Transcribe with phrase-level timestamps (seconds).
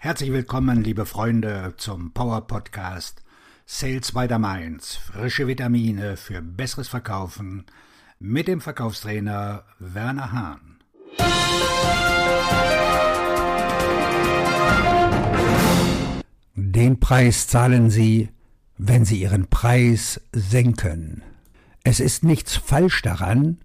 [0.00, 3.24] Herzlich willkommen, liebe Freunde, zum Power Podcast
[3.66, 4.94] Sales by the Mainz.
[4.94, 7.64] Frische Vitamine für besseres Verkaufen
[8.20, 10.78] mit dem Verkaufstrainer Werner Hahn.
[16.54, 18.28] Den Preis zahlen Sie,
[18.76, 21.24] wenn Sie Ihren Preis senken.
[21.82, 23.58] Es ist nichts falsch daran,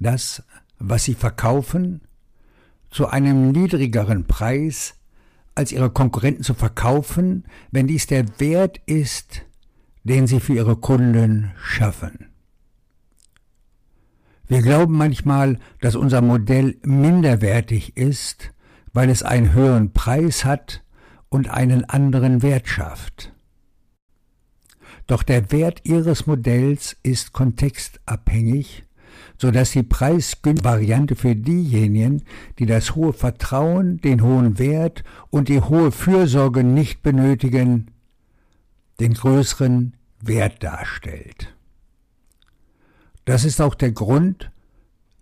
[0.00, 0.42] das,
[0.78, 2.00] was Sie verkaufen,
[2.88, 4.94] zu einem niedrigeren Preis
[5.54, 9.42] als ihre Konkurrenten zu verkaufen, wenn dies der Wert ist,
[10.02, 12.26] den sie für ihre Kunden schaffen.
[14.46, 18.52] Wir glauben manchmal, dass unser Modell minderwertig ist,
[18.92, 20.84] weil es einen höheren Preis hat
[21.28, 23.32] und einen anderen Wert schafft.
[25.06, 28.83] Doch der Wert Ihres Modells ist kontextabhängig
[29.38, 32.22] so dass die preisgünstige Variante für diejenigen,
[32.58, 37.90] die das hohe Vertrauen, den hohen Wert und die hohe Fürsorge nicht benötigen,
[39.00, 41.54] den größeren Wert darstellt.
[43.24, 44.50] Das ist auch der Grund,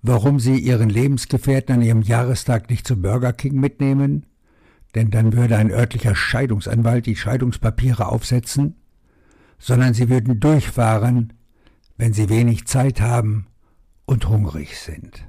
[0.03, 4.27] warum Sie Ihren Lebensgefährten an Ihrem Jahrestag nicht zu Burger King mitnehmen,
[4.95, 8.77] denn dann würde ein örtlicher Scheidungsanwalt die Scheidungspapiere aufsetzen,
[9.59, 11.33] sondern Sie würden durchfahren,
[11.97, 13.47] wenn Sie wenig Zeit haben
[14.06, 15.27] und hungrig sind.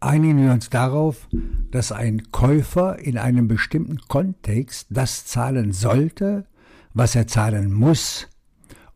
[0.00, 1.28] Einigen wir uns darauf,
[1.70, 6.46] dass ein Käufer in einem bestimmten Kontext das zahlen sollte,
[6.92, 8.28] was er zahlen muss,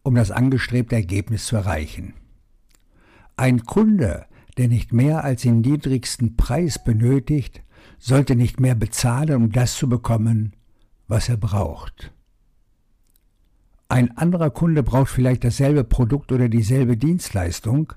[0.02, 2.14] um das angestrebte Ergebnis zu erreichen.
[3.36, 4.27] Ein Kunde,
[4.58, 7.62] der nicht mehr als den niedrigsten Preis benötigt,
[7.98, 10.55] sollte nicht mehr bezahlen, um das zu bekommen,
[11.06, 12.12] was er braucht.
[13.89, 17.94] Ein anderer Kunde braucht vielleicht dasselbe Produkt oder dieselbe Dienstleistung,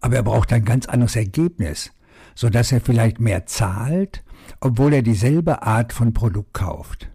[0.00, 1.92] aber er braucht ein ganz anderes Ergebnis,
[2.34, 4.24] so dass er vielleicht mehr zahlt,
[4.60, 7.10] obwohl er dieselbe Art von Produkt kauft.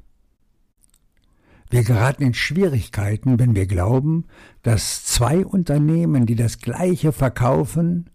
[1.70, 4.26] Wir geraten in Schwierigkeiten, wenn wir glauben,
[4.62, 8.10] dass zwei Unternehmen, die das gleiche verkaufen,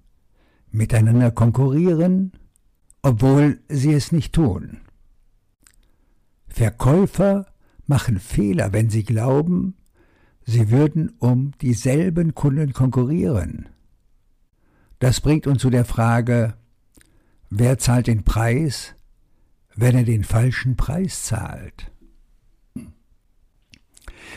[0.70, 2.32] miteinander konkurrieren,
[3.02, 4.78] obwohl sie es nicht tun.
[6.48, 7.46] Verkäufer
[7.86, 9.76] machen Fehler, wenn sie glauben,
[10.46, 13.69] sie würden um dieselben Kunden konkurrieren.
[15.00, 16.54] Das bringt uns zu der Frage,
[17.48, 18.94] wer zahlt den Preis,
[19.74, 21.90] wenn er den falschen Preis zahlt?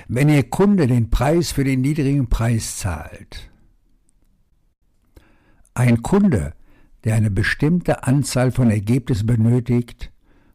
[0.07, 3.51] Wenn Ihr Kunde den Preis für den niedrigen Preis zahlt,
[5.75, 6.53] ein Kunde,
[7.03, 10.12] der eine bestimmte Anzahl von Ergebnissen benötigt,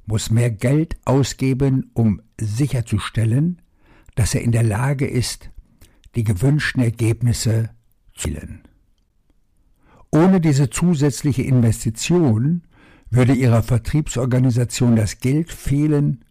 [0.06, 3.60] muss mehr Geld ausgeben, um sicherzustellen,
[4.14, 5.50] dass er in der Lage ist,
[6.14, 7.70] die gewünschten Ergebnisse
[8.14, 8.67] zu erzielen.
[10.10, 12.62] Ohne diese zusätzliche Investition
[13.10, 16.24] würde ihrer Vertriebsorganisation das Geld fehlen,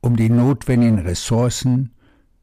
[0.00, 1.92] um die notwendigen Ressourcen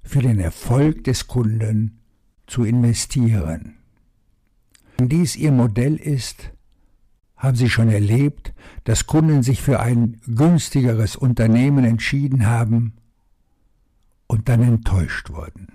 [0.04, 2.00] für den Erfolg des Kunden
[2.46, 3.78] zu investieren.
[4.98, 6.52] Wenn dies ihr Modell ist,
[7.38, 8.54] haben Sie schon erlebt,
[8.84, 12.94] dass Kunden sich für ein günstigeres Unternehmen entschieden haben
[14.28, 15.68] und dann enttäuscht wurden.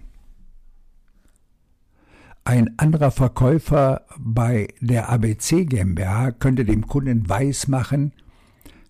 [2.49, 8.15] Ein anderer Verkäufer bei der ABC GmbH könnte dem Kunden weismachen,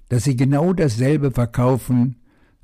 [0.09, 2.21] dass sie genau dasselbe verkaufen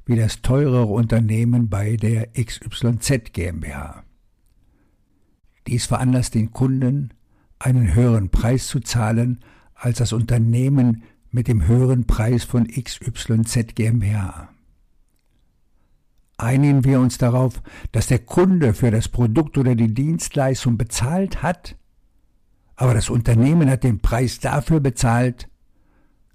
[0.06, 4.04] wie das teurere Unternehmen bei der XYZ GmbH.
[5.66, 7.12] Dies veranlasst den Kunden,
[7.58, 9.40] einen höheren Preis zu zahlen
[9.74, 11.02] als das Unternehmen
[11.32, 14.53] mit dem höheren Preis von XYZ GmbH
[16.44, 17.62] einigen wir uns darauf,
[17.92, 21.76] dass der Kunde für das Produkt oder die Dienstleistung bezahlt hat,
[22.76, 25.48] aber das Unternehmen hat den Preis dafür bezahlt,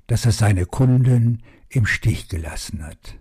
[0.08, 3.16] dass es seine Kunden im Stich gelassen hat.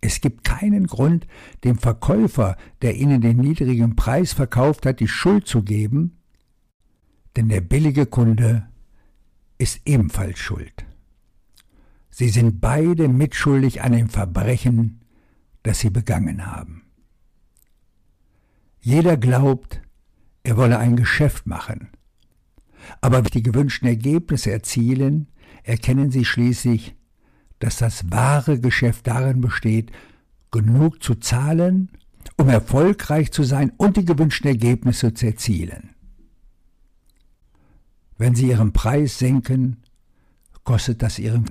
[0.00, 1.26] Es gibt keinen Grund,
[1.62, 6.18] dem Verkäufer, der ihnen den niedrigen Preis verkauft hat, die Schuld zu geben,
[7.36, 8.68] denn der billige Kunde
[9.56, 10.84] ist ebenfalls schuld.
[12.10, 15.00] Sie sind beide mitschuldig an dem Verbrechen,
[15.64, 16.82] das sie begangen haben.
[18.80, 19.80] Jeder glaubt,
[20.44, 21.88] er wolle ein Geschäft machen.
[23.00, 25.28] Aber wenn die gewünschten Ergebnisse erzielen,
[25.62, 26.94] erkennen sie schließlich,
[27.58, 29.90] dass das wahre Geschäft darin besteht,
[30.50, 31.90] genug zu zahlen,
[32.36, 35.94] um erfolgreich zu sein und die gewünschten Ergebnisse zu erzielen.
[38.18, 39.82] Wenn sie ihren Preis senken,
[40.62, 41.46] kostet das ihren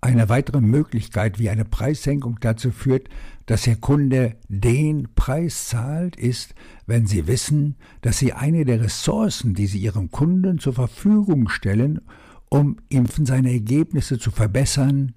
[0.00, 3.08] eine weitere Möglichkeit, wie eine Preissenkung dazu führt,
[3.46, 6.54] dass der Kunde den Preis zahlt, ist,
[6.86, 12.00] wenn Sie wissen, dass Sie eine der Ressourcen, die Sie Ihrem Kunden zur Verfügung stellen,
[12.48, 15.14] um ihm seine Ergebnisse zu verbessern,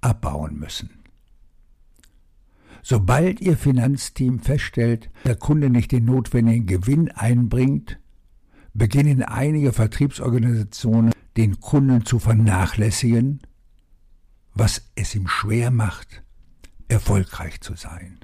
[0.00, 0.90] abbauen müssen.
[2.82, 7.98] Sobald Ihr Finanzteam feststellt, der Kunde nicht den notwendigen Gewinn einbringt,
[8.74, 13.40] beginnen einige Vertriebsorganisationen den Kunden zu vernachlässigen,
[14.54, 16.22] was es ihm schwer macht,
[16.88, 18.20] erfolgreich zu sein.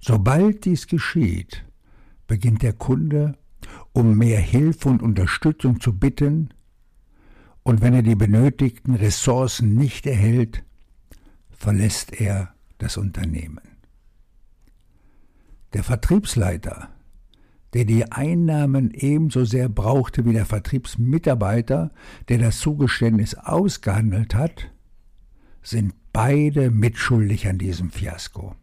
[0.00, 1.64] Sobald dies geschieht,
[2.26, 3.36] beginnt der Kunde
[3.92, 6.50] um mehr Hilfe und Unterstützung zu bitten,
[7.62, 10.62] und wenn er die benötigten Ressourcen nicht erhält,
[11.50, 13.60] verlässt er das Unternehmen.
[15.72, 16.90] Der Vertriebsleiter,
[17.74, 21.90] der die Einnahmen ebenso sehr brauchte wie der Vertriebsmitarbeiter,
[22.28, 24.70] der das Zugeständnis ausgehandelt hat,
[25.66, 28.54] sind beide mitschuldig an diesem Fiasko.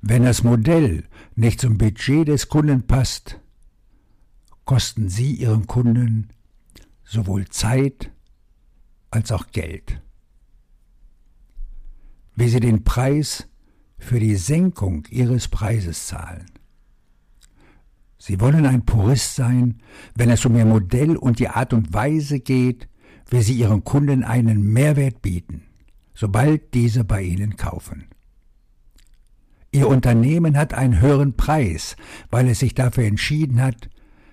[0.00, 3.40] Wenn das Modell nicht zum Budget des Kunden passt,
[4.64, 6.28] kosten Sie Ihren Kunden
[7.02, 8.12] sowohl Zeit
[9.10, 10.00] als auch Geld.
[12.36, 13.48] Wie Sie den Preis
[13.98, 16.46] für die Senkung Ihres Preises zahlen.
[18.16, 19.82] Sie wollen ein Purist sein,
[20.14, 22.88] wenn es um Ihr Modell und die Art und Weise geht,
[23.30, 25.62] wie Sie Ihren Kunden einen Mehrwert bieten,
[26.14, 28.06] sobald diese bei Ihnen kaufen.
[29.70, 31.96] Ihr Unternehmen hat einen höheren Preis,
[32.30, 33.90] weil es sich dafür entschieden hat,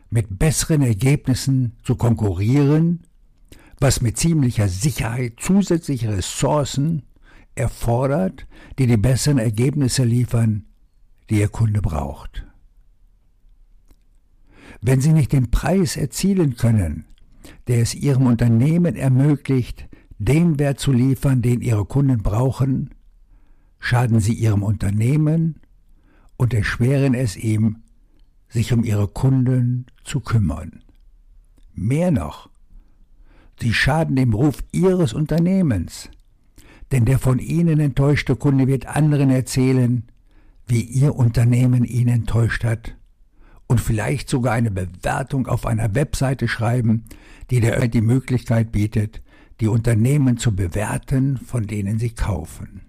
[0.10, 3.02] mit besseren Ergebnissen zu konkurrieren,
[3.80, 7.04] was mit ziemlicher Sicherheit zusätzliche Ressourcen
[7.56, 8.48] erfordert,
[8.80, 10.66] die die besseren Ergebnisse liefern,
[11.30, 12.46] die Ihr Kunde braucht.
[14.82, 17.06] Wenn Sie nicht den Preis erzielen können,
[17.68, 22.92] der es Ihrem Unternehmen ermöglicht, den Wert zu liefern, den Ihre Kunden brauchen,
[23.80, 25.60] schaden Sie Ihrem Unternehmen
[26.38, 27.78] und erschweren es ihm,
[28.50, 30.84] sich um ihre Kunden zu kümmern.
[31.74, 32.50] Mehr noch,
[33.60, 36.10] sie schaden dem Ruf ihres Unternehmens,
[36.92, 40.04] denn der von ihnen enttäuschte Kunde wird anderen erzählen,
[40.68, 42.96] wie ihr Unternehmen ihn enttäuscht hat
[43.68, 47.06] und vielleicht sogar eine Bewertung auf einer Webseite schreiben,
[47.50, 49.22] die der die Möglichkeit bietet,
[49.60, 52.82] die Unternehmen zu bewerten, von denen sie kaufen.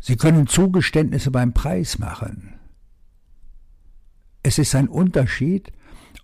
[0.00, 2.54] Sie können Zugeständnisse beim Preis machen.
[4.42, 5.72] Es ist ein Unterschied,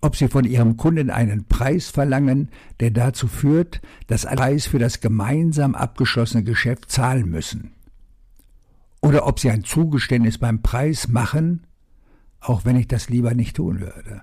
[0.01, 2.49] ob Sie von Ihrem Kunden einen Preis verlangen,
[2.79, 7.73] der dazu führt, dass ein Preis für das gemeinsam abgeschlossene Geschäft zahlen müssen.
[9.01, 11.65] Oder ob Sie ein Zugeständnis beim Preis machen,
[12.41, 14.21] auch wenn ich das lieber nicht tun würde.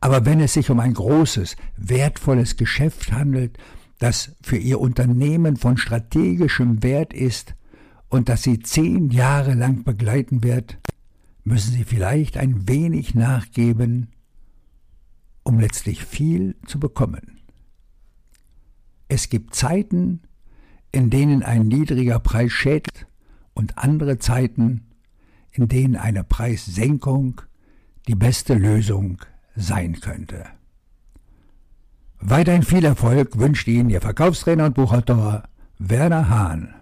[0.00, 3.58] Aber wenn es sich um ein großes, wertvolles Geschäft handelt,
[3.98, 7.54] das für Ihr Unternehmen von strategischem Wert ist
[8.08, 10.78] und das Sie zehn Jahre lang begleiten wird,
[11.44, 14.08] müssen sie vielleicht ein wenig nachgeben,
[15.42, 17.40] um letztlich viel zu bekommen.
[19.08, 20.22] Es gibt Zeiten,
[20.92, 23.06] in denen ein niedriger Preis schädigt
[23.54, 24.86] und andere Zeiten,
[25.52, 27.42] in denen eine Preissenkung
[28.08, 29.18] die beste Lösung
[29.54, 30.44] sein könnte.
[32.20, 35.44] Weiterhin viel Erfolg wünscht Ihnen Ihr Verkaufstrainer und Buchautor
[35.78, 36.74] Werner Hahn.